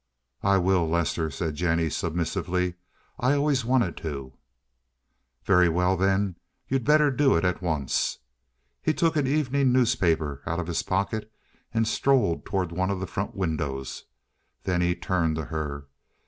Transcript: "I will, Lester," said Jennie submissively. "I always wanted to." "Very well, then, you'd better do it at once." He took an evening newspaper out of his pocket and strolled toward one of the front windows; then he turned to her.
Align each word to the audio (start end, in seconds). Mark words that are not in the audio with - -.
"I 0.41 0.57
will, 0.57 0.89
Lester," 0.89 1.29
said 1.29 1.53
Jennie 1.53 1.91
submissively. 1.91 2.73
"I 3.19 3.35
always 3.35 3.63
wanted 3.63 3.95
to." 3.97 4.33
"Very 5.43 5.69
well, 5.69 5.95
then, 5.95 6.37
you'd 6.67 6.83
better 6.85 7.11
do 7.11 7.35
it 7.35 7.45
at 7.45 7.61
once." 7.61 8.17
He 8.81 8.95
took 8.95 9.15
an 9.15 9.27
evening 9.27 9.71
newspaper 9.71 10.41
out 10.47 10.59
of 10.59 10.65
his 10.65 10.81
pocket 10.81 11.31
and 11.71 11.87
strolled 11.87 12.45
toward 12.45 12.71
one 12.71 12.89
of 12.89 12.99
the 12.99 13.05
front 13.05 13.35
windows; 13.35 14.05
then 14.63 14.81
he 14.81 14.95
turned 14.95 15.35
to 15.35 15.45
her. 15.45 15.85